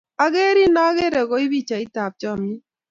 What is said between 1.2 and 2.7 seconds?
koi pichaiyat ap chomyet.